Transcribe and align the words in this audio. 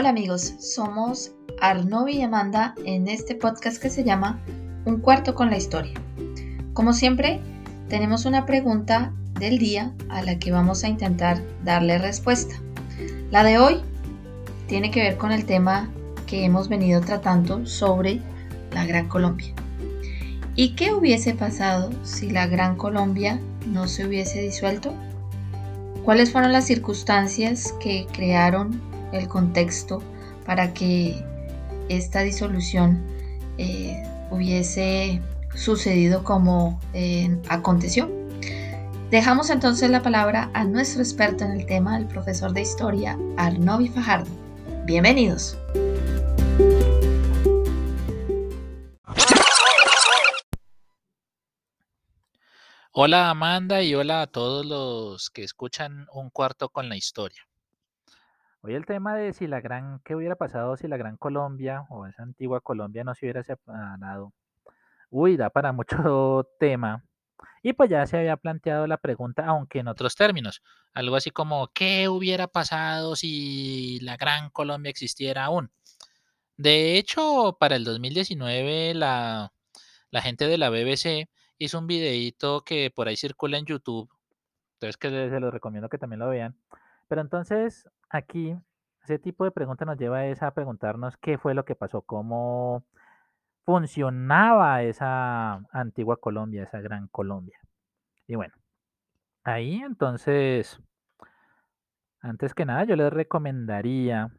Hola 0.00 0.10
amigos, 0.10 0.54
somos 0.60 1.32
Arnovi 1.60 2.18
y 2.18 2.22
Amanda 2.22 2.76
en 2.84 3.08
este 3.08 3.34
podcast 3.34 3.82
que 3.82 3.90
se 3.90 4.04
llama 4.04 4.38
Un 4.84 5.00
cuarto 5.00 5.34
con 5.34 5.50
la 5.50 5.56
historia. 5.56 5.94
Como 6.72 6.92
siempre, 6.92 7.40
tenemos 7.88 8.24
una 8.24 8.46
pregunta 8.46 9.12
del 9.40 9.58
día 9.58 9.92
a 10.08 10.22
la 10.22 10.38
que 10.38 10.52
vamos 10.52 10.84
a 10.84 10.88
intentar 10.88 11.42
darle 11.64 11.98
respuesta. 11.98 12.54
La 13.32 13.42
de 13.42 13.58
hoy 13.58 13.80
tiene 14.68 14.92
que 14.92 15.00
ver 15.00 15.16
con 15.16 15.32
el 15.32 15.44
tema 15.46 15.90
que 16.28 16.44
hemos 16.44 16.68
venido 16.68 17.00
tratando 17.00 17.66
sobre 17.66 18.20
la 18.72 18.86
Gran 18.86 19.08
Colombia. 19.08 19.52
¿Y 20.54 20.76
qué 20.76 20.92
hubiese 20.92 21.34
pasado 21.34 21.90
si 22.04 22.30
la 22.30 22.46
Gran 22.46 22.76
Colombia 22.76 23.40
no 23.66 23.88
se 23.88 24.06
hubiese 24.06 24.42
disuelto? 24.42 24.94
¿Cuáles 26.04 26.30
fueron 26.30 26.52
las 26.52 26.66
circunstancias 26.66 27.74
que 27.80 28.06
crearon 28.12 28.80
el 29.12 29.28
contexto 29.28 30.02
para 30.44 30.72
que 30.74 31.24
esta 31.88 32.20
disolución 32.20 33.04
eh, 33.58 34.02
hubiese 34.30 35.20
sucedido 35.54 36.24
como 36.24 36.80
eh, 36.94 37.36
aconteció. 37.48 38.10
Dejamos 39.10 39.48
entonces 39.50 39.90
la 39.90 40.02
palabra 40.02 40.50
a 40.52 40.64
nuestro 40.64 41.02
experto 41.02 41.44
en 41.44 41.52
el 41.52 41.66
tema, 41.66 41.96
el 41.96 42.06
profesor 42.06 42.52
de 42.52 42.60
historia 42.60 43.18
Arnovi 43.36 43.88
Fajardo. 43.88 44.30
Bienvenidos. 44.84 45.56
Hola 52.92 53.30
Amanda 53.30 53.80
y 53.80 53.94
hola 53.94 54.22
a 54.22 54.26
todos 54.26 54.66
los 54.66 55.30
que 55.30 55.44
escuchan 55.44 56.06
un 56.12 56.30
cuarto 56.30 56.68
con 56.68 56.88
la 56.88 56.96
historia. 56.96 57.47
Hoy 58.60 58.74
el 58.74 58.86
tema 58.86 59.14
de 59.14 59.32
si 59.32 59.46
la 59.46 59.60
gran, 59.60 60.00
qué 60.04 60.16
hubiera 60.16 60.34
pasado 60.34 60.76
si 60.76 60.88
la 60.88 60.96
gran 60.96 61.16
Colombia 61.16 61.86
o 61.90 62.06
esa 62.06 62.24
antigua 62.24 62.60
Colombia 62.60 63.04
no 63.04 63.14
se 63.14 63.26
hubiera 63.26 63.44
separado. 63.44 64.32
Uy, 65.10 65.36
da 65.36 65.50
para 65.50 65.72
mucho 65.72 66.48
tema. 66.58 67.04
Y 67.62 67.72
pues 67.72 67.88
ya 67.88 68.04
se 68.06 68.18
había 68.18 68.36
planteado 68.36 68.86
la 68.88 68.96
pregunta, 68.96 69.46
aunque 69.46 69.78
en 69.80 69.88
otros 69.88 70.16
términos, 70.16 70.62
algo 70.92 71.16
así 71.16 71.30
como, 71.30 71.68
¿qué 71.68 72.08
hubiera 72.08 72.48
pasado 72.48 73.14
si 73.14 74.00
la 74.00 74.16
gran 74.16 74.50
Colombia 74.50 74.90
existiera 74.90 75.44
aún? 75.44 75.70
De 76.56 76.98
hecho, 76.98 77.56
para 77.60 77.76
el 77.76 77.84
2019 77.84 78.94
la, 78.94 79.52
la 80.10 80.22
gente 80.22 80.48
de 80.48 80.58
la 80.58 80.70
BBC 80.70 81.28
hizo 81.58 81.78
un 81.78 81.86
videíto 81.86 82.62
que 82.62 82.90
por 82.90 83.06
ahí 83.06 83.16
circula 83.16 83.58
en 83.58 83.66
YouTube, 83.66 84.10
entonces 84.74 84.96
que 84.96 85.10
se 85.10 85.40
los 85.40 85.52
recomiendo 85.52 85.88
que 85.88 85.98
también 85.98 86.20
lo 86.20 86.28
vean. 86.28 86.56
Pero 87.08 87.20
entonces 87.20 87.88
aquí 88.10 88.56
ese 89.04 89.18
tipo 89.18 89.44
de 89.44 89.50
preguntas 89.50 89.86
nos 89.86 89.96
lleva 89.98 90.20
a, 90.22 90.50
preguntarnos 90.50 91.16
qué 91.16 91.38
fue 91.38 91.54
lo 91.54 91.64
que 91.64 91.74
pasó, 91.74 92.02
cómo 92.02 92.84
funcionaba 93.64 94.82
esa 94.82 95.62
antigua 95.72 96.18
Colombia, 96.18 96.64
esa 96.64 96.80
gran 96.80 97.08
Colombia. 97.08 97.58
Y 98.26 98.34
bueno, 98.36 98.54
ahí 99.44 99.80
entonces, 99.82 100.80
antes 102.20 102.54
que 102.54 102.66
nada, 102.66 102.84
yo 102.84 102.96
les 102.96 103.12
recomendaría, 103.12 104.30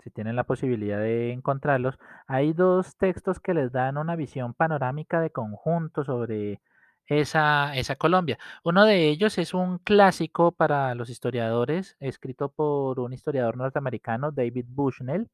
si 0.00 0.10
tienen 0.10 0.36
la 0.36 0.44
posibilidad 0.44 0.98
de 0.98 1.32
encontrarlos, 1.32 1.98
hay 2.28 2.52
dos 2.52 2.96
textos 2.96 3.40
que 3.40 3.54
les 3.54 3.72
dan 3.72 3.98
una 3.98 4.14
visión 4.14 4.54
panorámica 4.54 5.20
de 5.20 5.30
conjunto 5.30 6.04
sobre 6.04 6.60
esa, 7.06 7.76
esa 7.76 7.96
Colombia. 7.96 8.38
Uno 8.64 8.84
de 8.84 9.08
ellos 9.08 9.38
es 9.38 9.54
un 9.54 9.78
clásico 9.78 10.52
para 10.52 10.94
los 10.94 11.10
historiadores, 11.10 11.96
escrito 12.00 12.50
por 12.50 13.00
un 13.00 13.12
historiador 13.12 13.56
norteamericano, 13.56 14.32
David 14.32 14.66
Bushnell. 14.68 15.28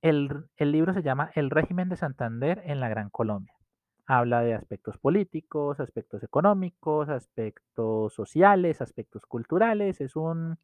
El, 0.00 0.46
el 0.56 0.72
libro 0.72 0.92
se 0.94 1.02
llama 1.02 1.30
El 1.34 1.50
régimen 1.50 1.88
de 1.88 1.96
Santander 1.96 2.62
en 2.64 2.80
la 2.80 2.88
Gran 2.88 3.08
Colombia. 3.10 3.54
Habla 4.06 4.42
de 4.42 4.54
aspectos 4.54 4.98
políticos, 4.98 5.78
aspectos 5.80 6.22
económicos, 6.24 7.08
aspectos 7.08 8.12
sociales, 8.14 8.80
aspectos 8.80 9.24
culturales. 9.26 10.00
Es 10.00 10.16
un, 10.16 10.58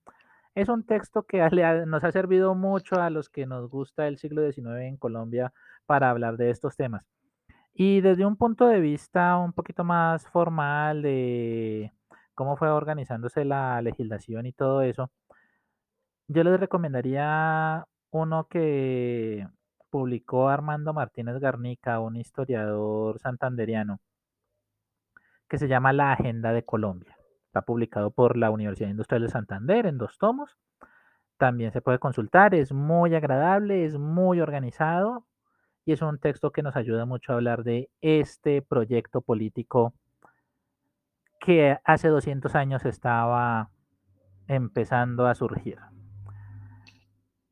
es 0.54 0.68
un 0.68 0.84
texto 0.84 1.24
que 1.24 1.38
nos 1.86 2.04
ha 2.04 2.12
servido 2.12 2.54
mucho 2.56 3.00
a 3.00 3.10
los 3.10 3.28
que 3.28 3.46
nos 3.46 3.70
gusta 3.70 4.08
el 4.08 4.18
siglo 4.18 4.42
XIX 4.50 4.80
en 4.80 4.96
Colombia 4.96 5.52
para 5.86 6.10
hablar 6.10 6.36
de 6.36 6.50
estos 6.50 6.76
temas. 6.76 7.04
Y 7.80 8.00
desde 8.00 8.26
un 8.26 8.36
punto 8.36 8.66
de 8.66 8.80
vista 8.80 9.36
un 9.38 9.52
poquito 9.52 9.84
más 9.84 10.26
formal 10.28 11.00
de 11.00 11.92
cómo 12.34 12.56
fue 12.56 12.70
organizándose 12.70 13.44
la 13.44 13.80
legislación 13.82 14.46
y 14.46 14.52
todo 14.52 14.82
eso, 14.82 15.12
yo 16.26 16.42
les 16.42 16.58
recomendaría 16.58 17.86
uno 18.10 18.48
que 18.48 19.46
publicó 19.90 20.48
Armando 20.48 20.92
Martínez 20.92 21.38
Garnica, 21.38 22.00
un 22.00 22.16
historiador 22.16 23.20
santanderiano, 23.20 24.00
que 25.48 25.58
se 25.58 25.68
llama 25.68 25.92
La 25.92 26.10
Agenda 26.12 26.52
de 26.52 26.64
Colombia. 26.64 27.16
Está 27.46 27.62
publicado 27.62 28.10
por 28.10 28.36
la 28.36 28.50
Universidad 28.50 28.90
Industrial 28.90 29.22
de 29.22 29.28
Santander 29.28 29.86
en 29.86 29.98
dos 29.98 30.18
tomos. 30.18 30.56
También 31.36 31.70
se 31.70 31.80
puede 31.80 32.00
consultar, 32.00 32.56
es 32.56 32.72
muy 32.72 33.14
agradable, 33.14 33.84
es 33.84 33.96
muy 33.98 34.40
organizado 34.40 35.27
y 35.88 35.92
es 35.92 36.02
un 36.02 36.18
texto 36.18 36.52
que 36.52 36.62
nos 36.62 36.76
ayuda 36.76 37.06
mucho 37.06 37.32
a 37.32 37.36
hablar 37.36 37.64
de 37.64 37.88
este 38.02 38.60
proyecto 38.60 39.22
político 39.22 39.94
que 41.40 41.78
hace 41.82 42.08
200 42.08 42.54
años 42.54 42.84
estaba 42.84 43.70
empezando 44.48 45.26
a 45.26 45.34
surgir. 45.34 45.78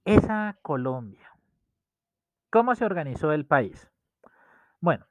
Esa 0.05 0.59
Colombia. 0.61 1.31
¿Cómo 2.51 2.75
se 2.75 2.85
organizó 2.85 3.33
el 3.33 3.47
país? 3.47 3.91
Bueno, 4.83 5.07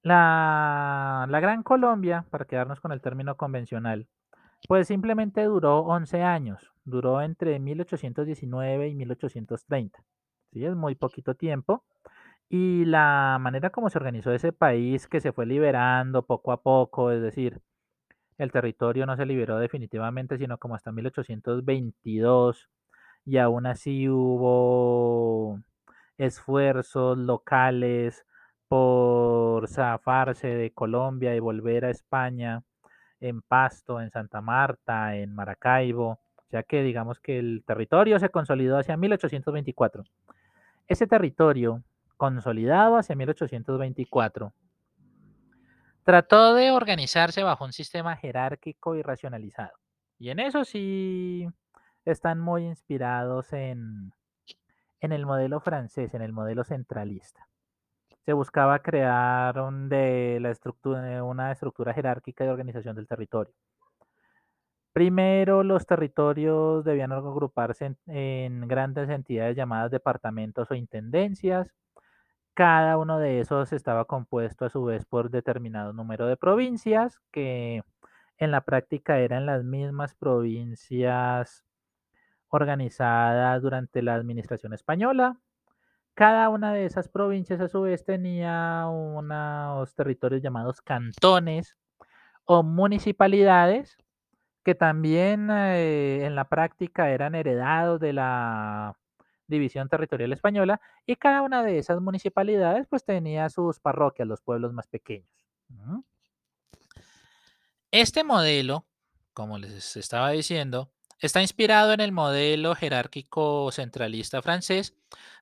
la, 0.00 1.26
la, 1.28 1.40
Gran 1.40 1.62
Colombia, 1.62 2.24
para 2.30 2.46
quedarnos 2.46 2.80
con 2.80 2.92
el 2.92 3.02
término 3.02 3.36
convencional, 3.36 4.08
pues 4.66 4.88
simplemente 4.88 5.44
duró 5.44 5.80
11 5.80 6.22
años, 6.22 6.72
duró 6.86 7.20
entre 7.20 7.58
1819 7.58 8.88
y 8.88 8.94
1830. 8.94 10.02
¿Sí? 10.56 10.64
Es 10.66 10.74
muy 10.76 10.94
poquito 10.94 11.34
tiempo. 11.34 11.84
Y 12.48 12.84
la 12.86 13.38
manera 13.40 13.70
como 13.70 13.90
se 13.90 13.98
organizó 13.98 14.32
ese 14.32 14.52
país, 14.52 15.08
que 15.08 15.20
se 15.20 15.32
fue 15.32 15.46
liberando 15.46 16.26
poco 16.26 16.52
a 16.52 16.62
poco, 16.62 17.10
es 17.10 17.22
decir, 17.22 17.60
el 18.38 18.52
territorio 18.52 19.06
no 19.06 19.16
se 19.16 19.26
liberó 19.26 19.58
definitivamente, 19.58 20.38
sino 20.38 20.58
como 20.58 20.74
hasta 20.76 20.92
1822, 20.92 22.68
y 23.24 23.38
aún 23.38 23.66
así 23.66 24.08
hubo 24.08 25.60
esfuerzos 26.18 27.18
locales 27.18 28.24
por 28.68 29.68
zafarse 29.68 30.48
de 30.48 30.72
Colombia 30.72 31.34
y 31.36 31.40
volver 31.40 31.84
a 31.86 31.90
España 31.90 32.62
en 33.20 33.42
Pasto, 33.42 34.00
en 34.00 34.10
Santa 34.10 34.40
Marta, 34.40 35.16
en 35.16 35.34
Maracaibo, 35.34 36.20
ya 36.50 36.62
que 36.62 36.82
digamos 36.82 37.20
que 37.20 37.38
el 37.38 37.64
territorio 37.66 38.18
se 38.18 38.30
consolidó 38.30 38.78
hacia 38.78 38.96
1824. 38.96 40.04
Ese 40.88 41.06
territorio 41.06 41.82
consolidado 42.16 42.96
hacia 42.96 43.16
1824, 43.16 44.52
trató 46.02 46.54
de 46.54 46.70
organizarse 46.70 47.42
bajo 47.42 47.64
un 47.64 47.72
sistema 47.72 48.16
jerárquico 48.16 48.96
y 48.96 49.02
racionalizado. 49.02 49.72
Y 50.18 50.30
en 50.30 50.40
eso 50.40 50.64
sí 50.64 51.46
están 52.04 52.40
muy 52.40 52.64
inspirados 52.64 53.52
en, 53.52 54.12
en 55.00 55.12
el 55.12 55.26
modelo 55.26 55.60
francés, 55.60 56.14
en 56.14 56.22
el 56.22 56.32
modelo 56.32 56.64
centralista. 56.64 57.48
Se 58.24 58.32
buscaba 58.32 58.80
crear 58.80 59.54
de 59.88 60.38
la 60.40 60.50
estructura, 60.50 61.22
una 61.22 61.52
estructura 61.52 61.92
jerárquica 61.92 62.44
de 62.44 62.50
organización 62.50 62.96
del 62.96 63.06
territorio. 63.06 63.54
Primero, 64.96 65.62
los 65.62 65.84
territorios 65.84 66.82
debían 66.82 67.12
agruparse 67.12 67.96
en 68.06 68.66
grandes 68.66 69.10
entidades 69.10 69.54
llamadas 69.54 69.90
departamentos 69.90 70.70
o 70.70 70.74
intendencias. 70.74 71.70
Cada 72.54 72.96
uno 72.96 73.18
de 73.18 73.40
esos 73.40 73.74
estaba 73.74 74.06
compuesto 74.06 74.64
a 74.64 74.70
su 74.70 74.82
vez 74.84 75.04
por 75.04 75.28
determinado 75.28 75.92
número 75.92 76.26
de 76.26 76.38
provincias 76.38 77.20
que 77.30 77.82
en 78.38 78.50
la 78.50 78.62
práctica 78.62 79.18
eran 79.18 79.44
las 79.44 79.64
mismas 79.64 80.14
provincias 80.14 81.62
organizadas 82.48 83.60
durante 83.60 84.00
la 84.00 84.14
administración 84.14 84.72
española. 84.72 85.38
Cada 86.14 86.48
una 86.48 86.72
de 86.72 86.86
esas 86.86 87.10
provincias 87.10 87.60
a 87.60 87.68
su 87.68 87.82
vez 87.82 88.02
tenía 88.06 88.86
unos 88.86 89.94
territorios 89.94 90.40
llamados 90.40 90.80
cantones 90.80 91.76
o 92.46 92.62
municipalidades 92.62 93.98
que 94.66 94.74
también 94.74 95.48
eh, 95.48 96.26
en 96.26 96.34
la 96.34 96.48
práctica 96.48 97.10
eran 97.10 97.36
heredados 97.36 98.00
de 98.00 98.12
la 98.12 98.96
división 99.46 99.88
territorial 99.88 100.32
española 100.32 100.80
y 101.06 101.14
cada 101.14 101.42
una 101.42 101.62
de 101.62 101.78
esas 101.78 102.00
municipalidades 102.00 102.88
pues 102.90 103.04
tenía 103.04 103.48
sus 103.48 103.78
parroquias, 103.78 104.26
los 104.26 104.40
pueblos 104.40 104.72
más 104.72 104.88
pequeños. 104.88 105.30
Este 107.92 108.24
modelo, 108.24 108.86
como 109.32 109.56
les 109.56 109.96
estaba 109.96 110.30
diciendo, 110.30 110.90
Está 111.18 111.40
inspirado 111.40 111.94
en 111.94 112.00
el 112.00 112.12
modelo 112.12 112.74
jerárquico 112.74 113.72
centralista 113.72 114.42
francés 114.42 114.94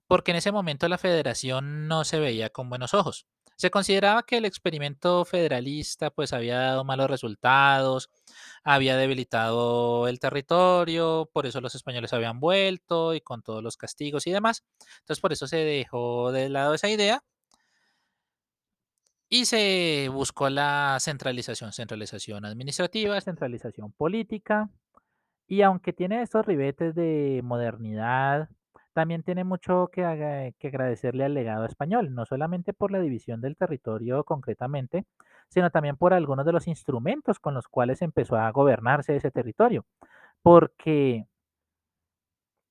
porque 0.06 0.30
en 0.30 0.36
ese 0.36 0.52
momento 0.52 0.86
la 0.86 0.98
federación 0.98 1.88
no 1.88 2.04
se 2.04 2.20
veía 2.20 2.50
con 2.50 2.68
buenos 2.68 2.94
ojos. 2.94 3.26
Se 3.56 3.70
consideraba 3.70 4.22
que 4.24 4.36
el 4.38 4.44
experimento 4.44 5.24
federalista 5.24 6.10
pues 6.10 6.32
había 6.32 6.58
dado 6.58 6.84
malos 6.84 7.08
resultados, 7.08 8.10
había 8.64 8.96
debilitado 8.96 10.08
el 10.08 10.18
territorio, 10.20 11.30
por 11.32 11.46
eso 11.46 11.60
los 11.60 11.74
españoles 11.74 12.12
habían 12.12 12.40
vuelto 12.40 13.14
y 13.14 13.20
con 13.20 13.42
todos 13.42 13.62
los 13.62 13.76
castigos 13.76 14.26
y 14.26 14.32
demás. 14.32 14.64
Entonces 15.00 15.20
por 15.20 15.32
eso 15.32 15.46
se 15.46 15.58
dejó 15.58 16.32
de 16.32 16.48
lado 16.48 16.74
esa 16.74 16.88
idea 16.88 17.22
y 19.28 19.46
se 19.46 20.08
buscó 20.12 20.48
la 20.48 20.96
centralización, 21.00 21.72
centralización 21.72 22.44
administrativa, 22.44 23.20
centralización 23.20 23.92
política. 23.92 24.70
Y 25.46 25.62
aunque 25.62 25.92
tiene 25.92 26.22
estos 26.22 26.46
ribetes 26.46 26.94
de 26.94 27.40
modernidad, 27.42 28.48
también 28.94 29.22
tiene 29.22 29.44
mucho 29.44 29.88
que, 29.92 30.04
agradecerle 30.04 31.24
al 31.24 31.34
legado 31.34 31.66
español, 31.66 32.14
no 32.14 32.24
solamente 32.24 32.72
por 32.72 32.90
la 32.90 33.00
división 33.00 33.40
del 33.40 33.56
territorio 33.56 34.24
concretamente, 34.24 35.04
sino 35.48 35.70
también 35.70 35.96
por 35.96 36.14
algunos 36.14 36.46
de 36.46 36.52
los 36.52 36.68
instrumentos 36.68 37.38
con 37.38 37.54
los 37.54 37.68
cuales 37.68 38.00
empezó 38.02 38.36
a 38.36 38.50
gobernarse 38.50 39.16
ese 39.16 39.30
territorio. 39.30 39.84
Porque 40.42 41.26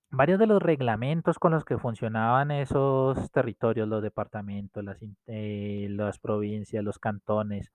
varios 0.10 0.40
de 0.40 0.48
los 0.48 0.62
reglamentos 0.62 1.40
con 1.40 1.52
los 1.52 1.66
que 1.66 1.78
funcionaban 1.78 2.52
esos 2.52 3.32
territorios, 3.32 3.88
los 3.88 4.02
departamentos, 4.02 4.84
las, 4.84 4.98
eh, 5.28 5.90
provincias, 6.22 6.84
los 6.84 7.00
cantones, 7.00 7.72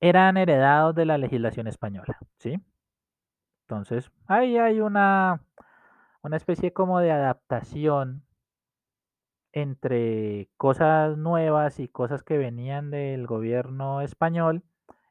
eran 0.00 0.36
heredados 0.36 0.94
de 0.94 1.06
la 1.06 1.18
legislación 1.18 1.66
española, 1.66 2.18
¿sí? 2.38 2.60
Entonces, 3.62 4.10
ahí 4.26 4.58
hay 4.58 4.80
una, 4.80 5.40
una 6.24 6.38
especie 6.38 6.72
como 6.72 7.00
de 7.00 7.12
adaptación 7.12 8.24
entre 9.52 10.48
cosas 10.56 11.16
nuevas 11.18 11.78
y 11.78 11.86
cosas 11.86 12.22
que 12.22 12.38
venían 12.38 12.90
del 12.90 13.26
gobierno 13.26 14.00
español 14.00 14.62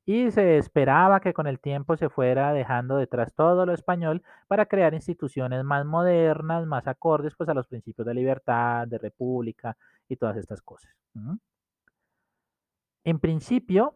y 0.06 0.32
se 0.32 0.58
esperaba 0.58 1.22
que 1.22 1.34
con 1.34 1.48
el 1.48 1.60
tiempo 1.60 1.96
se 1.96 2.10
fuera 2.10 2.52
dejando 2.52 2.98
detrás 2.98 3.34
todo 3.36 3.66
lo 3.66 3.74
español 3.74 4.24
para 4.48 4.66
crear 4.66 4.94
instituciones 4.96 5.64
más 5.64 5.86
modernas, 5.86 6.66
más 6.66 6.88
acordes 6.88 7.36
pues 7.38 7.48
a 7.48 7.54
los 7.54 7.68
principios 7.68 8.06
de 8.06 8.14
libertad, 8.16 8.88
de 8.88 8.98
república 8.98 9.78
y 10.10 10.18
todas 10.18 10.36
estas 10.36 10.62
cosas. 10.62 10.92
En 13.04 13.20
principio 13.20 13.96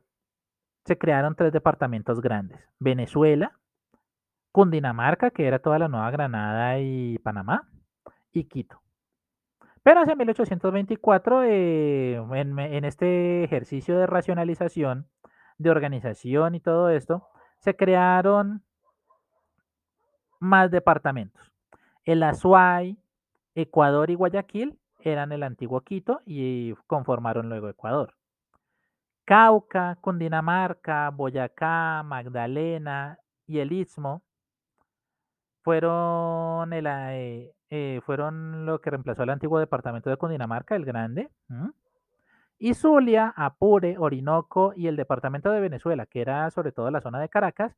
se 0.85 0.97
crearon 0.97 1.35
tres 1.35 1.51
departamentos 1.51 2.21
grandes, 2.21 2.61
Venezuela, 2.79 3.59
Cundinamarca, 4.57 5.29
que 5.29 5.45
era 5.45 5.59
toda 5.59 5.77
la 5.77 5.87
Nueva 5.87 6.09
Granada 6.09 6.79
y 6.79 7.19
Panamá, 7.19 7.69
y 8.31 8.45
Quito. 8.45 8.81
Pero 9.83 10.01
hacia 10.01 10.15
1824, 10.15 11.43
eh, 11.43 12.15
en, 12.15 12.83
este 12.83 13.43
ejercicio 13.43 13.99
de 13.99 14.07
racionalización, 14.07 15.07
de 15.59 15.69
organización 15.69 16.55
y 16.55 16.59
todo 16.59 16.89
esto, 16.89 17.27
se 17.59 17.75
crearon 17.75 18.63
más 20.39 20.71
departamentos. 20.71 21.53
El 22.03 22.23
Azuay, 22.23 22.97
Ecuador 23.53 24.09
y 24.09 24.15
Guayaquil 24.15 24.79
eran 25.01 25.33
el 25.33 25.43
antiguo 25.43 25.81
Quito 25.81 26.21
y 26.25 26.73
conformaron 26.87 27.47
luego 27.47 27.69
Ecuador. 27.69 28.15
Cauca, 29.23 29.99
Cundinamarca, 30.01 31.11
Boyacá, 31.11 32.01
Magdalena 32.01 33.19
y 33.45 33.59
el 33.59 33.71
Istmo 33.71 34.23
fueron, 35.67 36.71
el, 36.71 36.87
eh, 36.87 37.53
eh, 37.69 37.99
fueron 38.05 38.65
lo 38.65 38.79
que 38.79 38.89
reemplazó 38.89 39.23
al 39.23 39.31
antiguo 39.31 39.59
departamento 39.59 40.09
de 40.09 40.15
Cundinamarca, 40.15 40.77
el 40.77 40.85
Grande, 40.85 41.29
y 42.57 42.73
Zulia, 42.73 43.33
Apure, 43.35 43.97
Orinoco 43.97 44.71
y 44.77 44.87
el 44.87 44.95
departamento 44.95 45.51
de 45.51 45.59
Venezuela, 45.59 46.05
que 46.05 46.21
era 46.21 46.49
sobre 46.51 46.71
todo 46.71 46.89
la 46.89 47.01
zona 47.01 47.19
de 47.19 47.27
Caracas, 47.27 47.75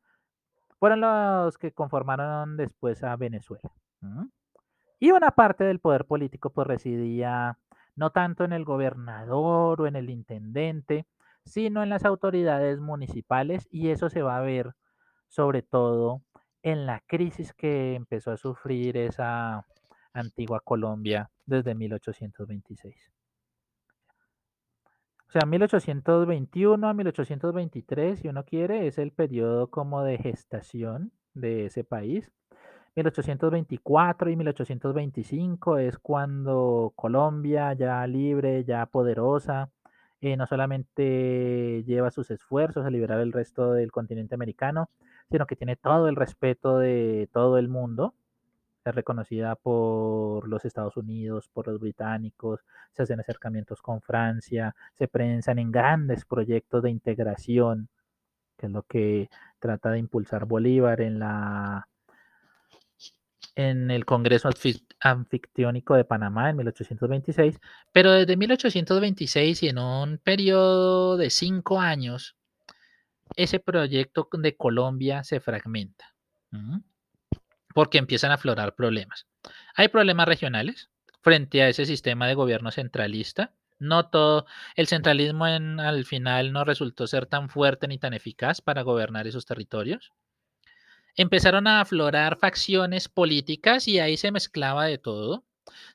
fueron 0.78 1.02
los 1.02 1.58
que 1.58 1.72
conformaron 1.72 2.58
después 2.58 3.04
a 3.04 3.16
Venezuela. 3.16 3.72
Y 5.00 5.10
una 5.10 5.32
parte 5.32 5.64
del 5.64 5.80
poder 5.80 6.06
político 6.06 6.52
pues 6.52 6.68
residía 6.68 7.58
no 7.96 8.12
tanto 8.12 8.44
en 8.44 8.54
el 8.54 8.66
gobernador 8.66 9.82
o 9.82 9.88
en 9.88 9.96
el 9.96 10.12
intendente, 10.12 11.08
sino 11.44 11.82
en 11.82 11.90
las 11.90 12.06
autoridades 12.06 12.80
municipales 12.80 13.68
y 13.72 13.90
eso 13.90 14.12
se 14.12 14.22
va 14.22 14.38
a 14.38 14.42
ver 14.42 14.76
sobre 15.28 15.64
todo 15.64 16.22
en 16.64 16.86
la 16.86 17.02
crisis 17.08 17.54
que 17.54 17.96
empezó 17.96 18.32
a 18.32 18.38
sufrir 18.38 18.98
esa 18.98 19.66
antigua 20.14 20.62
Colombia 20.62 21.30
desde 21.46 21.76
1826. 21.76 23.12
O 25.28 25.32
sea, 25.32 25.46
1821 25.46 26.88
a 26.88 26.94
1823, 26.94 28.20
si 28.20 28.28
uno 28.28 28.44
quiere, 28.46 28.88
es 28.88 28.98
el 28.98 29.12
periodo 29.12 29.70
como 29.70 30.04
de 30.04 30.18
gestación 30.18 31.12
de 31.36 31.66
ese 31.68 31.84
país. 31.84 32.32
1824 32.96 34.32
y 34.32 34.36
1825 34.36 35.78
es 35.78 36.00
cuando 36.00 36.94
Colombia, 36.96 37.74
ya 37.74 38.06
libre, 38.08 38.64
ya 38.64 38.88
poderosa, 38.88 39.70
eh, 40.22 40.36
no 40.36 40.48
solamente 40.48 41.84
lleva 41.86 42.12
sus 42.12 42.32
esfuerzos 42.32 42.86
a 42.86 42.90
liberar 42.90 43.20
el 43.20 43.32
resto 43.32 43.74
del 43.74 43.92
continente 43.92 44.36
americano, 44.36 44.90
sino 45.30 45.46
que 45.46 45.56
tiene 45.56 45.76
todo 45.76 46.08
el 46.08 46.16
respeto 46.16 46.80
de 46.80 47.30
todo 47.34 47.58
el 47.58 47.68
mundo. 47.68 48.14
Es 48.86 48.96
reconocida 48.96 49.56
por 49.56 50.48
los 50.48 50.66
Estados 50.66 50.98
Unidos, 50.98 51.50
por 51.54 51.68
los 51.68 51.80
británicos, 51.80 52.62
se 52.94 53.04
hacen 53.04 53.20
acercamientos 53.20 53.81
con 53.81 54.02
Francia, 54.02 54.76
se 54.98 55.08
prensan 55.08 55.60
en 55.60 55.72
grandes 55.72 56.26
proyectos 56.26 56.84
de 56.84 56.90
integración, 56.90 57.90
que 58.58 58.68
es 58.68 58.72
lo 58.72 58.84
que 58.84 59.30
trata 59.60 59.92
de 59.92 60.00
impulsar 60.00 60.46
Bolívar 60.46 61.02
en 61.02 61.20
la 61.20 61.88
en 63.56 63.92
el 63.92 64.06
Congreso 64.06 64.50
Anfictiónico 65.02 65.96
de 65.96 66.06
Panamá 66.06 66.50
en 66.50 66.58
1826, 66.58 67.60
pero 67.92 68.12
desde 68.14 68.38
1826 68.38 69.64
y 69.64 69.68
en 69.68 69.78
un 69.80 70.18
periodo 70.18 71.18
de 71.18 71.30
cinco 71.30 71.80
años 71.81 72.39
ese 73.36 73.60
proyecto 73.60 74.28
de 74.31 74.56
Colombia 74.56 75.24
se 75.24 75.40
fragmenta. 75.40 76.14
Porque 77.74 77.98
empiezan 77.98 78.31
a 78.31 78.36
aflorar 78.36 78.76
problemas. 78.76 79.28
Hay 79.76 79.88
problemas 79.88 80.28
regionales 80.28 80.90
frente 81.21 81.62
a 81.62 81.69
ese 81.69 81.86
sistema 81.86 82.28
de 82.28 82.33
gobierno 82.33 82.71
centralista. 82.71 83.54
No 83.78 84.09
todo, 84.09 84.45
el 84.76 84.88
centralismo 84.88 85.48
en, 85.48 85.80
al 85.80 86.06
final 86.06 86.52
no 86.52 86.66
resultó 86.66 87.07
ser 87.07 87.28
tan 87.28 87.50
fuerte 87.50 87.88
ni 87.88 87.98
tan 87.98 88.14
eficaz 88.14 88.62
para 88.62 88.81
gobernar 88.81 89.28
esos 89.28 89.45
territorios. 89.45 90.12
Empezaron 91.16 91.68
a 91.68 91.81
aflorar 91.81 92.38
facciones 92.38 93.07
políticas 93.07 93.88
y 93.88 94.00
ahí 94.00 94.18
se 94.18 94.31
mezclaba 94.31 94.86
de 94.86 94.98
todo. 94.98 95.45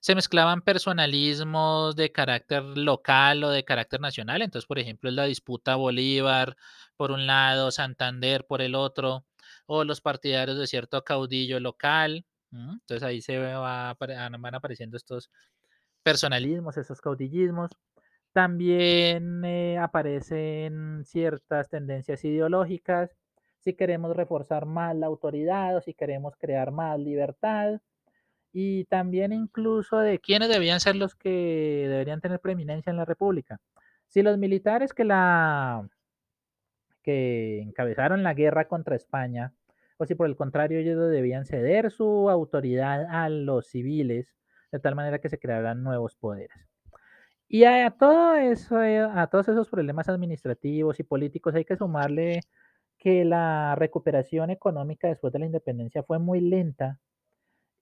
Se 0.01 0.15
mezclaban 0.15 0.63
personalismos 0.63 1.97
de 1.97 2.13
carácter 2.13 2.63
local 2.63 3.45
o 3.45 3.51
de 3.51 3.65
carácter 3.65 4.01
nacional. 4.01 4.43
Entonces, 4.43 4.67
por 4.67 4.79
ejemplo, 4.79 5.11
la 5.11 5.25
disputa 5.25 5.77
Bolívar 5.77 6.57
por 6.97 7.11
un 7.11 7.27
lado, 7.27 7.71
Santander 7.71 8.47
por 8.47 8.63
el 8.63 8.75
otro, 8.75 9.25
o 9.67 9.85
los 9.85 10.01
partidarios 10.01 10.59
de 10.59 10.67
cierto 10.67 11.03
caudillo 11.05 11.61
local. 11.61 12.25
Entonces 12.53 13.03
ahí 13.03 13.21
se 13.21 13.39
va, 13.39 13.95
van 13.95 14.55
apareciendo 14.55 14.97
estos 14.97 15.31
personalismos, 16.03 16.77
esos 16.77 17.01
caudillismos. 17.01 17.73
También 18.33 19.45
eh, 19.45 19.79
aparecen 19.79 21.05
ciertas 21.05 21.69
tendencias 21.69 22.25
ideológicas. 22.25 23.17
Si 23.61 23.75
queremos 23.75 24.17
reforzar 24.17 24.67
más 24.67 24.95
la 24.97 25.07
autoridad 25.07 25.77
o 25.77 25.81
si 25.81 25.95
queremos 25.95 26.35
crear 26.37 26.71
más 26.71 26.99
libertad. 26.99 27.81
Y 28.57 28.85
también 28.85 29.33
incluso 29.33 29.99
de 29.99 30.21
quiénes 30.21 30.49
debían 30.49 30.79
ser 30.79 30.95
los 30.95 31.17
que 31.17 31.87
deberían 31.89 32.21
tener 32.21 32.39
preeminencia 32.39 32.91
en 32.91 32.97
la 32.97 33.05
República. 33.05 33.61
Si 34.07 34.23
los 34.23 34.39
militares 34.39 34.95
que 34.95 35.05
la 35.05 35.89
que 37.03 37.61
encabezaron 37.61 38.23
la 38.23 38.33
guerra 38.33 38.69
contra 38.69 38.95
España, 38.95 39.53
o 39.99 40.07
si 40.07 40.15
por 40.15 40.29
el 40.29 40.37
contrario 40.37 40.79
ellos 40.79 41.11
debían 41.11 41.47
ceder 41.47 41.91
su 41.91 42.31
autoridad 42.31 43.07
a 43.11 43.29
los 43.29 43.67
civiles, 43.67 44.33
de 44.71 44.79
tal 44.79 44.95
manera 44.95 45.19
que 45.19 45.29
se 45.29 45.39
crearan 45.41 45.83
nuevos 45.83 46.15
poderes. 46.15 46.57
Y 47.49 47.65
a, 47.65 47.91
todo 47.91 48.37
eso, 48.37 48.83
eh, 48.83 49.01
a 49.01 49.27
todos 49.27 49.49
esos 49.49 49.69
problemas 49.69 50.09
administrativos 50.09 51.01
y 51.01 51.03
políticos 51.03 51.57
hay 51.57 51.65
que 51.65 51.77
sumarle 51.77 52.41
que 52.99 53.25
la 53.25 53.75
recuperación 53.77 54.51
económica 54.51 55.09
después 55.09 55.33
de 55.33 55.41
la 55.41 55.47
independencia 55.47 56.05
fue 56.05 56.21
muy 56.21 56.41
lenta 56.41 57.01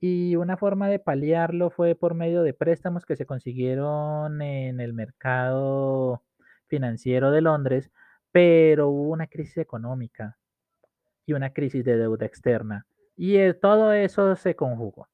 y 0.03 0.37
una 0.37 0.59
forma 0.59 0.91
de 0.91 0.99
paliarlo 0.99 1.71
fue 1.71 1.95
por 1.95 2.15
medio 2.15 2.43
de 2.43 2.53
préstamos 2.53 3.07
que 3.07 3.17
se 3.17 3.25
consiguieron 3.25 4.43
en 4.43 4.81
el 4.81 4.93
mercado 4.93 6.23
financiero 6.69 7.31
de 7.31 7.41
Londres 7.41 7.91
pero 8.33 8.89
hubo 8.89 9.11
una 9.11 9.27
crisis 9.27 9.59
económica 9.59 10.39
y 11.27 11.35
una 11.35 11.53
crisis 11.53 11.85
de 11.85 11.99
deuda 11.99 12.27
externa. 12.27 12.87
Y 13.15 13.37
eh, 13.37 13.55
todo 13.55 13.93
eso 13.93 14.35
se 14.35 14.57
conjugó. 14.57 15.09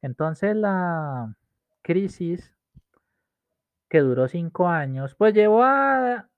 Entonces 0.00 0.56
la 0.56 1.36
crisis 1.82 2.54
que 3.88 4.00
duró 4.00 4.28
cinco 4.28 4.68
años, 4.68 5.14
pues 5.14 5.34
llevó 5.34 5.62
a, 5.62 6.28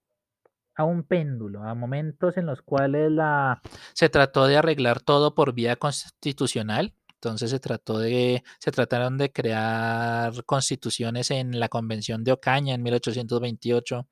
a 0.75 0.85
un 0.85 1.05
péndulo, 1.05 1.65
a 1.65 1.75
momentos 1.75 2.37
en 2.37 2.47
los 2.47 2.63
cuales 2.63 3.11
la, 3.11 3.61
se 3.93 4.09
trató 4.09 4.47
de 4.47 4.57
arreglar 4.57 5.01
todo 5.01 5.35
por 5.35 5.53
vía 5.53 5.77
constitucional. 5.77 6.95
Entonces 7.23 7.51
se 7.51 7.61
trató 7.61 7.99
de, 7.99 8.43
se 8.59 8.73
trataron 8.73 9.19
de 9.19 9.31
crear 9.31 10.43
constituciones 10.47 11.31
en 11.31 11.61
la 11.61 11.69
Convención 11.69 12.25
de 12.25 12.33
Ocaña 12.33 12.75
en 12.75 12.83
1828 12.83 14.09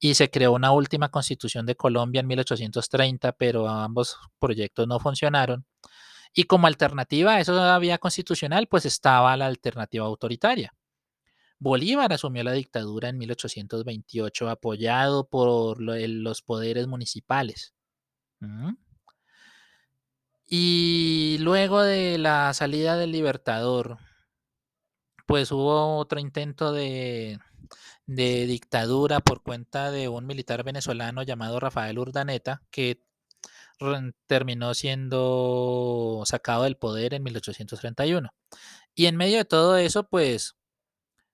y 0.00 0.14
se 0.14 0.28
creó 0.28 0.52
una 0.52 0.72
última 0.72 1.08
constitución 1.08 1.66
de 1.66 1.76
Colombia 1.76 2.18
en 2.18 2.26
1830, 2.26 3.30
pero 3.32 3.68
ambos 3.68 4.16
proyectos 4.40 4.88
no 4.88 4.98
funcionaron. 4.98 5.64
Y 6.34 6.44
como 6.44 6.66
alternativa 6.66 7.34
a 7.34 7.40
esa 7.40 7.78
vía 7.78 7.98
constitucional, 7.98 8.66
pues 8.66 8.86
estaba 8.86 9.36
la 9.36 9.46
alternativa 9.46 10.04
autoritaria. 10.04 10.74
Bolívar 11.60 12.12
asumió 12.12 12.42
la 12.42 12.52
dictadura 12.54 13.08
en 13.08 13.18
1828 13.18 14.50
apoyado 14.50 15.28
por 15.28 15.80
los 15.80 16.42
poderes 16.42 16.88
municipales. 16.88 17.72
Y 20.54 21.38
luego 21.40 21.80
de 21.80 22.18
la 22.18 22.52
salida 22.52 22.98
del 22.98 23.10
Libertador, 23.10 23.96
pues 25.26 25.50
hubo 25.50 25.96
otro 25.96 26.20
intento 26.20 26.74
de, 26.74 27.38
dictadura 28.06 29.20
por 29.20 29.42
cuenta 29.42 29.90
de 29.90 30.08
un 30.08 30.26
militar 30.26 30.62
venezolano 30.62 31.22
llamado 31.22 31.58
Rafael 31.58 31.98
Urdaneta, 31.98 32.60
que 32.70 33.00
terminó 34.26 34.74
siendo 34.74 36.20
sacado 36.26 36.64
del 36.64 36.76
poder 36.76 37.14
en 37.14 37.22
1831. 37.22 38.28
Y 38.94 39.06
en 39.06 39.16
medio 39.16 39.38
de 39.38 39.46
todo 39.46 39.78
eso, 39.78 40.06
pues 40.06 40.56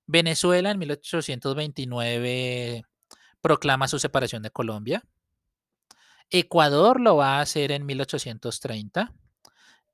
Venezuela 0.06 0.70
en 0.70 0.78
1829 0.78 2.84
proclama 3.40 3.88
su 3.88 3.98
separación 3.98 4.44
de 4.44 4.52
Colombia. 4.52 5.02
Ecuador 6.30 7.00
lo 7.00 7.16
va 7.16 7.38
a 7.38 7.40
hacer 7.40 7.73
en 7.73 7.87
1830. 7.87 9.12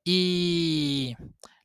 Y 0.05 1.17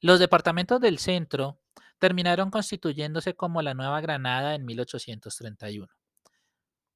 los 0.01 0.19
departamentos 0.19 0.79
del 0.79 0.99
centro 0.99 1.59
terminaron 1.99 2.51
constituyéndose 2.51 3.35
como 3.35 3.61
la 3.61 3.73
Nueva 3.73 3.99
Granada 3.99 4.55
en 4.55 4.65
1831, 4.65 5.87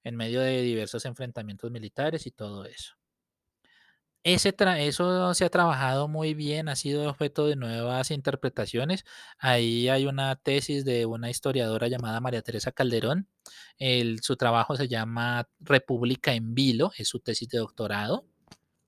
en 0.06 0.15
medio 0.15 0.39
de 0.39 0.62
diversos 0.62 1.06
enfrentamientos 1.06 1.70
militares 1.70 2.25
y 2.25 2.32
todo 2.32 2.65
eso. 2.65 2.96
Ese 4.24 4.56
eso 4.77 5.34
se 5.34 5.44
ha 5.44 5.50
trabajado 5.50 6.08
muy 6.08 6.34
bien, 6.34 6.70
ha 6.70 6.77
sido 6.77 7.10
objeto 7.10 7.46
de 7.46 7.58
nuevas 7.58 8.10
interpretaciones. 8.10 9.03
Ahí 9.38 9.89
hay 9.89 10.06
una 10.06 10.38
tesis 10.38 10.86
de 10.86 11.06
una 11.06 11.30
historiadora 11.30 11.89
llamada 11.89 12.22
María 12.22 12.42
Teresa 12.42 12.72
Calderón. 12.72 13.27
su 14.22 14.38
trabajo 14.38 14.77
se 14.77 14.88
llama 14.88 15.50
República 15.60 16.34
en 16.34 16.56
Vilo, 16.56 16.92
es 16.98 17.10
su 17.10 17.20
tesis 17.20 17.50
de 17.50 17.58
doctorado. 17.60 18.25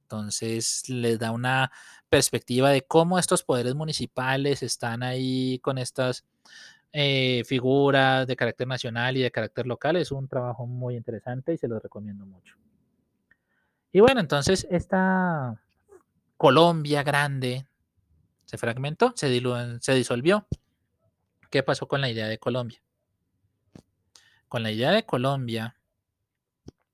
Entonces 0.03 0.87
les 0.89 1.19
da 1.19 1.31
una 1.31 1.71
perspectiva 2.09 2.69
de 2.69 2.83
cómo 2.83 3.19
estos 3.19 3.43
poderes 3.43 3.75
municipales 3.75 4.63
están 4.63 5.03
ahí 5.03 5.59
con 5.59 5.77
estas 5.77 6.25
eh, 6.93 7.43
figuras 7.45 8.25
de 8.27 8.35
carácter 8.37 8.67
nacional 8.67 9.17
y 9.17 9.21
de 9.21 9.31
carácter 9.31 9.67
local. 9.67 9.97
Es 9.97 10.11
un 10.11 10.29
trabajo 10.29 10.65
muy 10.65 10.95
interesante 10.95 11.53
y 11.53 11.57
se 11.57 11.67
lo 11.67 11.79
recomiendo 11.79 12.25
mucho. 12.25 12.55
Y 13.95 14.01
bueno, 14.01 14.19
entonces 14.19 14.67
esta 14.69 15.57
Colombia 16.35 17.01
grande 17.01 17.65
se 18.43 18.57
fragmentó, 18.57 19.13
se, 19.15 19.29
disolvió. 19.29 20.47
¿Qué 21.49 21.63
pasó 21.63 21.87
con 21.87 22.01
la 22.01 22.09
idea 22.09 22.27
de 22.27 22.37
Colombia? 22.37 22.83
Con 24.49 24.63
la 24.63 24.71
idea 24.71 24.91
de 24.91 25.05
Colombia, 25.05 25.77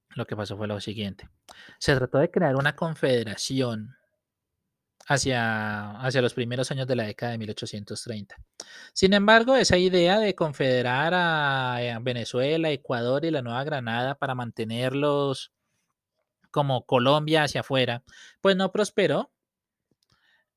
lo 0.09 0.27
que 0.27 0.35
pasó 0.35 0.55
fue 0.57 0.67
lo 0.67 0.79
siguiente. 0.79 1.27
Se 1.79 1.95
trató 1.95 2.19
de 2.19 2.29
crear 2.29 2.55
una 2.55 2.75
confederación 2.75 3.95
hacia, 5.07 5.99
hacia 6.01 6.21
los 6.21 6.35
primeros 6.35 6.69
años 6.69 6.85
de 6.85 6.97
la 6.97 7.05
década 7.05 7.31
de 7.31 7.39
1830. 7.39 8.35
Sin 8.93 9.13
embargo, 9.13 9.55
esa 9.55 9.77
idea 9.79 10.19
de 10.19 10.35
confederar 10.35 11.15
a 11.15 11.97
Venezuela, 12.03 12.69
Ecuador 12.69 13.25
y 13.25 13.31
la 13.31 13.41
Nueva 13.41 13.63
Granada 13.63 14.13
para 14.13 14.35
mantenerlos 14.35 15.51
como 16.51 16.85
Colombia 16.85 17.43
hacia 17.43 17.61
afuera, 17.61 18.03
pues 18.41 18.55
no 18.55 18.71
prosperó. 18.71 19.31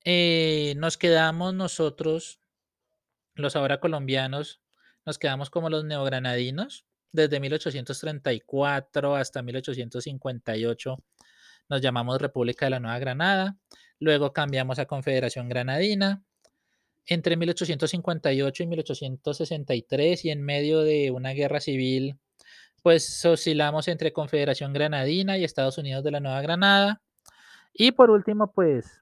Eh, 0.05 0.75
nos 0.77 0.99
quedamos 0.99 1.55
nosotros, 1.55 2.41
los 3.35 3.57
ahora 3.57 3.81
colombianos, 3.81 4.61
nos 5.07 5.19
quedamos 5.19 5.51
como 5.51 5.71
los 5.71 5.85
neogranadinos. 5.85 6.85
Desde 7.13 7.39
1834 7.39 9.15
hasta 9.15 9.43
1858 9.43 10.97
nos 11.69 11.81
llamamos 11.81 12.21
República 12.21 12.67
de 12.67 12.71
la 12.71 12.81
Nueva 12.81 12.99
Granada. 12.99 13.57
Luego 14.01 14.33
cambiamos 14.33 14.79
a 14.79 14.87
Confederación 14.87 15.49
Granadina. 15.49 16.25
Entre 17.07 17.37
1858 17.37 18.63
y 18.63 18.67
1863 18.67 20.25
y 20.25 20.31
en 20.31 20.43
medio 20.43 20.81
de 20.81 21.11
una 21.11 21.31
guerra 21.31 21.61
civil 21.61 22.19
pues 22.85 23.25
oscilamos 23.25 23.89
entre 23.89 24.13
Confederación 24.13 24.75
Granadina 24.75 25.39
y 25.39 25.45
Estados 25.45 25.79
Unidos 25.79 26.05
de 26.05 26.11
la 26.11 26.21
Nueva 26.21 26.43
Granada. 26.43 27.01
Y 27.73 27.93
por 27.93 28.11
último, 28.11 28.53
pues 28.53 29.01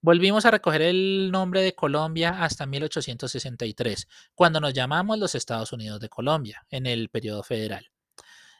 volvimos 0.00 0.44
a 0.46 0.50
recoger 0.50 0.82
el 0.82 1.30
nombre 1.30 1.62
de 1.62 1.76
Colombia 1.76 2.42
hasta 2.42 2.66
1863, 2.66 4.08
cuando 4.34 4.60
nos 4.60 4.74
llamamos 4.74 5.16
los 5.16 5.36
Estados 5.36 5.72
Unidos 5.72 6.00
de 6.00 6.08
Colombia 6.08 6.66
en 6.68 6.86
el 6.86 7.08
periodo 7.08 7.44
federal. 7.44 7.88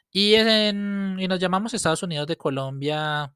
Y, 0.09 0.35
y 0.35 1.27
nos 1.27 1.39
llamamos 1.39 1.73
Estados 1.73 2.01
Unidos 2.01 2.27
de 2.27 2.37
Colombia 2.37 3.33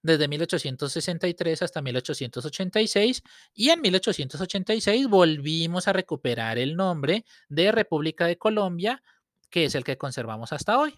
desde 0.00 0.28
1863 0.28 1.60
hasta 1.60 1.82
1886 1.82 3.22
y 3.52 3.70
en 3.70 3.80
1886 3.80 5.08
volvimos 5.08 5.88
a 5.88 5.92
recuperar 5.92 6.56
el 6.56 6.76
nombre 6.76 7.24
de 7.48 7.72
República 7.72 8.26
de 8.26 8.38
Colombia 8.38 9.02
que 9.50 9.64
es 9.64 9.74
el 9.74 9.84
que 9.84 9.98
conservamos 9.98 10.52
hasta 10.52 10.78
hoy. 10.78 10.94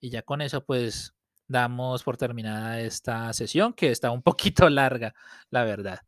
Y 0.00 0.10
ya 0.10 0.22
con 0.22 0.40
eso, 0.40 0.64
pues 0.64 1.14
damos 1.48 2.02
por 2.02 2.16
terminada 2.16 2.80
esta 2.80 3.32
sesión, 3.32 3.72
que 3.72 3.90
está 3.90 4.10
un 4.10 4.22
poquito 4.22 4.68
larga, 4.68 5.14
la 5.50 5.64
verdad. 5.64 6.00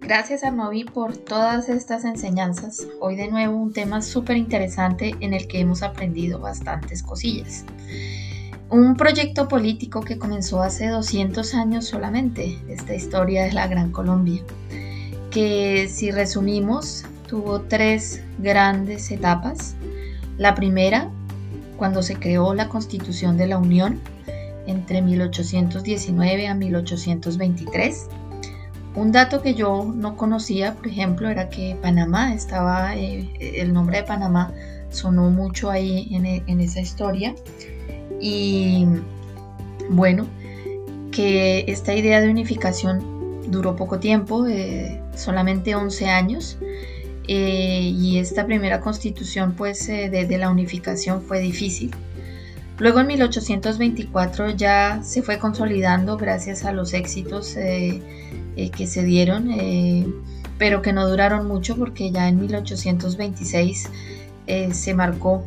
Gracias 0.00 0.44
Arnovi 0.44 0.84
por 0.84 1.16
todas 1.16 1.70
estas 1.70 2.04
enseñanzas. 2.04 2.86
Hoy 3.00 3.16
de 3.16 3.30
nuevo 3.30 3.56
un 3.56 3.72
tema 3.72 4.02
súper 4.02 4.36
interesante 4.36 5.14
en 5.20 5.32
el 5.32 5.48
que 5.48 5.60
hemos 5.60 5.82
aprendido 5.82 6.38
bastantes 6.38 7.02
cosillas 7.02 7.64
un 8.72 8.96
proyecto 8.96 9.48
político 9.48 10.00
que 10.00 10.18
comenzó 10.18 10.62
hace 10.62 10.88
200 10.88 11.54
años 11.54 11.84
solamente, 11.84 12.58
esta 12.68 12.94
historia 12.94 13.44
de 13.44 13.52
la 13.52 13.66
Gran 13.66 13.92
Colombia, 13.92 14.42
que 15.30 15.88
si 15.90 16.10
resumimos 16.10 17.04
tuvo 17.26 17.60
tres 17.60 18.22
grandes 18.38 19.10
etapas. 19.10 19.74
La 20.38 20.54
primera, 20.54 21.10
cuando 21.76 22.02
se 22.02 22.16
creó 22.16 22.54
la 22.54 22.70
Constitución 22.70 23.36
de 23.36 23.46
la 23.46 23.58
Unión 23.58 24.00
entre 24.66 25.02
1819 25.02 26.48
a 26.48 26.54
1823. 26.54 28.06
Un 28.94 29.12
dato 29.12 29.42
que 29.42 29.54
yo 29.54 29.92
no 29.94 30.16
conocía, 30.16 30.74
por 30.74 30.86
ejemplo, 30.86 31.28
era 31.28 31.50
que 31.50 31.76
Panamá 31.80 32.34
estaba, 32.34 32.96
eh, 32.96 33.30
el 33.38 33.72
nombre 33.74 33.98
de 33.98 34.04
Panamá 34.04 34.52
sonó 34.90 35.30
mucho 35.30 35.70
ahí 35.70 36.08
en, 36.12 36.26
en 36.26 36.60
esa 36.60 36.80
historia 36.80 37.34
y 38.22 38.86
bueno, 39.90 40.26
que 41.10 41.64
esta 41.66 41.94
idea 41.94 42.20
de 42.20 42.30
unificación 42.30 43.50
duró 43.50 43.74
poco 43.74 43.98
tiempo, 43.98 44.46
eh, 44.46 45.02
solamente 45.16 45.74
11 45.74 46.08
años, 46.08 46.56
eh, 47.26 47.80
y 47.82 48.18
esta 48.18 48.46
primera 48.46 48.80
constitución 48.80 49.54
pues 49.56 49.88
eh, 49.88 50.08
de, 50.08 50.38
la 50.38 50.50
unificación 50.50 51.20
fue 51.20 51.40
difícil. 51.40 51.90
Luego 52.78 53.00
en 53.00 53.08
1824 53.08 54.50
ya 54.50 55.00
se 55.02 55.22
fue 55.22 55.38
consolidando 55.38 56.16
gracias 56.16 56.64
a 56.64 56.72
los 56.72 56.94
éxitos 56.94 57.54
que 57.54 58.86
se 58.86 59.04
dieron, 59.04 59.50
pero 60.58 60.82
que 60.82 60.92
no 60.92 61.06
duraron 61.06 61.46
mucho 61.46 61.76
porque 61.76 62.10
ya 62.10 62.28
en 62.28 62.40
1826 62.40 63.88
se 64.72 64.94
marcó 64.94 65.44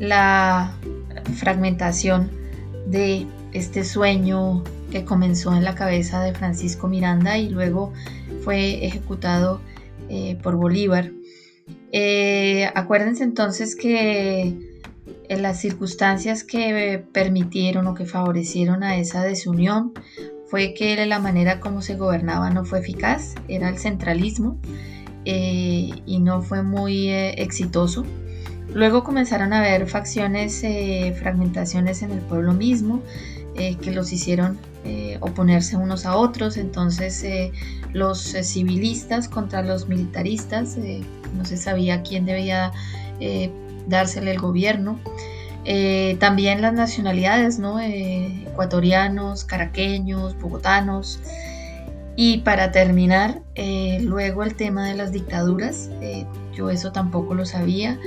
la 0.00 0.74
fragmentación 1.36 2.30
de 2.86 3.26
este 3.52 3.84
sueño 3.84 4.64
que 4.90 5.04
comenzó 5.04 5.54
en 5.54 5.64
la 5.64 5.74
cabeza 5.74 6.22
de 6.22 6.34
Francisco 6.34 6.88
Miranda 6.88 7.38
y 7.38 7.48
luego 7.48 7.92
fue 8.44 8.84
ejecutado 8.84 9.60
eh, 10.08 10.38
por 10.42 10.56
Bolívar. 10.56 11.10
Eh, 11.92 12.70
acuérdense 12.74 13.24
entonces 13.24 13.76
que 13.76 14.72
en 15.28 15.42
las 15.42 15.60
circunstancias 15.60 16.44
que 16.44 17.04
permitieron 17.12 17.86
o 17.86 17.94
que 17.94 18.06
favorecieron 18.06 18.82
a 18.82 18.96
esa 18.96 19.22
desunión 19.22 19.92
fue 20.46 20.74
que 20.74 21.06
la 21.06 21.18
manera 21.18 21.60
como 21.60 21.80
se 21.80 21.96
gobernaba 21.96 22.50
no 22.50 22.64
fue 22.64 22.80
eficaz, 22.80 23.34
era 23.48 23.70
el 23.70 23.78
centralismo 23.78 24.58
eh, 25.24 25.90
y 26.04 26.18
no 26.18 26.42
fue 26.42 26.62
muy 26.62 27.08
eh, 27.08 27.42
exitoso. 27.42 28.04
Luego 28.74 29.04
comenzaron 29.04 29.52
a 29.52 29.58
haber 29.58 29.86
facciones, 29.86 30.62
eh, 30.64 31.14
fragmentaciones 31.18 32.02
en 32.02 32.10
el 32.10 32.20
pueblo 32.20 32.52
mismo, 32.52 33.02
que 33.54 33.90
los 33.90 34.12
hicieron 34.12 34.58
oponerse 35.20 35.76
unos 35.76 36.06
a 36.06 36.16
otros. 36.16 36.56
Entonces 36.56 37.22
los 37.92 38.18
civilistas 38.18 39.28
contra 39.28 39.60
los 39.62 39.88
militaristas, 39.88 40.78
no 41.36 41.44
se 41.44 41.58
sabía 41.58 42.02
quién 42.02 42.24
debía 42.24 42.72
dársele 43.86 44.30
el 44.30 44.38
gobierno. 44.38 44.98
también 46.18 46.62
las 46.62 46.72
nacionalidades, 46.72 47.58
¿no? 47.58 47.78
ecuatorianos, 47.78 49.44
caraqueños, 49.44 50.34
bogotanos. 50.40 51.20
Y 52.16 52.38
para 52.38 52.72
terminar, 52.72 53.42
luego 54.00 54.44
el 54.44 54.54
tema 54.54 54.88
de 54.88 54.94
las 54.94 55.12
dictaduras. 55.12 55.90
yo 56.54 56.70
eso 56.70 56.90
tampoco 56.90 57.34
lo 57.34 57.44
sabía. 57.44 57.98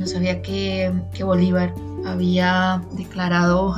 No 0.00 0.06
sabía 0.06 0.40
que, 0.40 0.90
Bolívar 1.22 1.74
había 2.06 2.82
declarado 2.96 3.76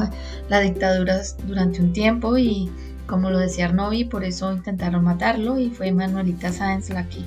la 0.48 0.60
dictadura 0.60 1.20
durante 1.48 1.82
un 1.82 1.92
tiempo 1.92 2.38
y 2.38 2.70
como 3.06 3.28
lo 3.28 3.38
decía 3.38 3.64
Arnovi, 3.64 4.04
por 4.04 4.22
eso 4.22 4.52
intentaron 4.52 5.02
matarlo 5.02 5.58
y 5.58 5.70
fue 5.70 5.90
Manuelita 5.90 6.52
Sáenz 6.52 6.90
la 6.90 7.08
que, 7.08 7.22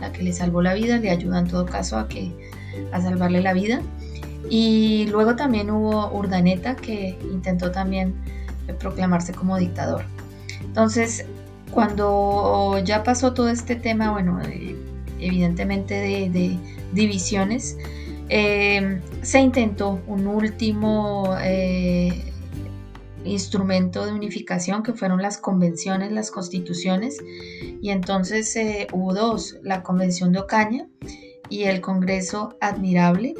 la 0.00 0.10
que 0.10 0.24
le 0.24 0.32
salvó 0.32 0.60
la 0.60 0.74
vida, 0.74 0.98
le 0.98 1.10
ayuda 1.10 1.38
en 1.38 1.46
todo 1.46 1.66
caso 1.66 1.96
a, 1.96 2.08
que, 2.08 2.32
a 2.90 3.00
salvarle 3.00 3.42
la 3.42 3.52
vida. 3.52 3.80
Y 4.50 5.06
luego 5.12 5.36
también 5.36 5.70
hubo 5.70 6.10
Urdaneta 6.10 6.74
que 6.74 7.16
intentó 7.32 7.70
también 7.70 8.12
proclamarse 8.80 9.32
como 9.32 9.56
dictador. 9.56 10.02
Entonces, 10.62 11.26
cuando 11.70 12.76
ya 12.84 13.04
pasó 13.04 13.34
todo 13.34 13.50
este 13.50 13.76
tema, 13.76 14.10
bueno, 14.10 14.40
eh, 14.42 14.74
evidentemente 15.20 15.94
de 15.94 16.58
divisiones, 16.92 17.76
Em, 18.34 19.02
se 19.20 19.40
intentó 19.40 20.00
un 20.06 20.26
último 20.26 21.36
eh, 21.42 22.32
instrumento 23.26 24.06
de 24.06 24.12
unificación 24.12 24.82
que 24.82 24.94
fueron 24.94 25.20
las 25.20 25.36
convenciones, 25.36 26.12
las 26.12 26.30
constituciones, 26.30 27.18
y 27.82 27.90
entonces 27.90 28.56
eh, 28.56 28.86
hubo 28.90 29.12
dos, 29.12 29.56
la 29.62 29.82
Convención 29.82 30.32
de 30.32 30.38
Ocaña 30.38 30.88
y 31.50 31.64
el 31.64 31.82
Congreso 31.82 32.56
Admirable, 32.62 33.34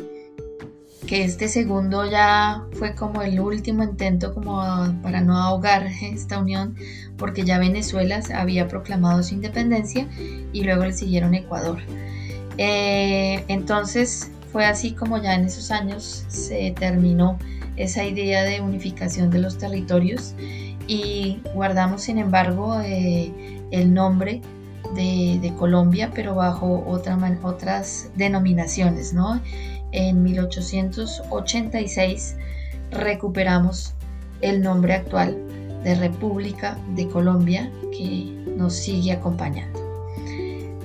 que 1.06 1.24
este 1.24 1.48
segundo 1.48 2.04
ya 2.04 2.66
fue 2.72 2.94
como 2.94 3.22
el 3.22 3.40
último 3.40 3.84
intento 3.84 4.34
como 4.34 4.56
para 5.02 5.22
no 5.22 5.38
ahogar 5.38 5.86
esta 6.02 6.38
unión, 6.38 6.76
porque 7.16 7.44
ya 7.44 7.58
Venezuela 7.58 8.20
había 8.34 8.68
proclamado 8.68 9.22
su 9.22 9.32
independencia 9.36 10.06
y 10.52 10.64
luego 10.64 10.84
le 10.84 10.92
siguieron 10.92 11.32
Ecuador. 11.32 11.78
Eh, 12.58 13.42
entonces 13.48 14.30
fue 14.52 14.66
así 14.66 14.92
como 14.92 15.16
ya 15.18 15.34
en 15.34 15.46
esos 15.46 15.70
años 15.70 16.26
se 16.28 16.74
terminó 16.78 17.38
esa 17.76 18.04
idea 18.04 18.44
de 18.44 18.60
unificación 18.60 19.30
de 19.30 19.38
los 19.38 19.56
territorios 19.56 20.34
y 20.86 21.40
guardamos 21.54 22.02
sin 22.02 22.18
embargo 22.18 22.78
eh, 22.80 23.32
el 23.70 23.94
nombre 23.94 24.42
de, 24.94 25.54
Colombia 25.58 26.10
pero 26.14 26.34
bajo 26.34 26.84
otras 26.86 28.10
denominaciones. 28.16 29.14
¿no? 29.14 29.40
En 29.92 30.22
1886 30.22 32.36
recuperamos 32.90 33.94
el 34.42 34.60
nombre 34.60 34.92
actual 34.94 35.38
de 35.84 35.94
República 35.94 36.76
de 36.94 37.08
Colombia 37.08 37.70
que 37.90 38.36
nos 38.56 38.74
sigue 38.74 39.12
acompañando. 39.12 39.81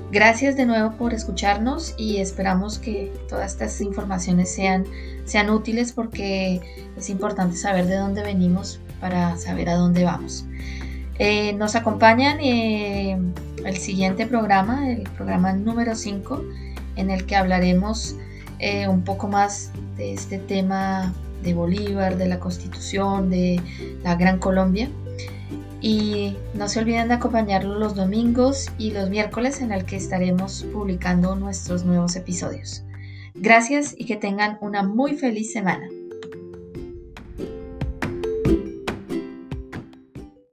Gracias 0.09 0.55
de 0.55 0.65
nuevo 0.65 0.93
por 0.93 1.13
escucharnos 1.13 1.93
y 1.97 2.17
esperamos 2.17 2.79
que 2.79 3.11
todas 3.27 3.51
estas 3.51 3.81
informaciones 3.81 4.49
sean, 4.49 4.85
sean 5.25 5.49
útiles 5.49 5.91
porque 5.91 6.61
es 6.95 7.09
importante 7.09 7.57
saber 7.57 7.87
de 7.87 7.97
dónde 7.97 8.23
venimos 8.23 8.79
para 9.01 9.35
saber 9.37 9.67
a 9.67 9.75
dónde 9.75 10.05
vamos. 10.05 10.45
Eh, 11.19 11.53
nos 11.53 11.75
acompañan 11.75 12.39
eh, 12.39 13.17
el 13.65 13.77
siguiente 13.77 14.25
programa, 14.27 14.89
el 14.89 15.03
programa 15.03 15.51
número 15.51 15.93
5, 15.93 16.41
en 16.95 17.11
el 17.11 17.25
que 17.25 17.35
hablaremos 17.35 18.15
eh, 18.59 18.87
un 18.87 19.03
poco 19.03 19.27
más 19.27 19.71
de 19.97 20.13
este 20.13 20.37
tema 20.37 21.13
de 21.43 21.53
Bolívar, 21.53 22.17
de 22.17 22.27
la 22.27 22.39
Constitución, 22.39 23.29
de 23.29 23.59
la 24.03 24.15
Gran 24.15 24.39
Colombia. 24.39 24.89
Y 25.87 26.35
no 26.53 26.67
se 26.67 26.81
olviden 26.81 27.07
de 27.07 27.13
acompañarlo 27.13 27.79
los 27.79 27.95
domingos 27.95 28.65
y 28.77 28.91
los 28.91 29.09
miércoles 29.09 29.61
en 29.61 29.71
el 29.71 29.85
que 29.85 29.95
estaremos 29.95 30.65
publicando 30.73 31.37
nuestros 31.37 31.85
nuevos 31.85 32.17
episodios. 32.17 32.83
Gracias 33.35 33.95
y 33.97 34.03
que 34.03 34.17
tengan 34.17 34.57
una 34.59 34.83
muy 34.83 35.15
feliz 35.15 35.53
semana. 35.53 35.87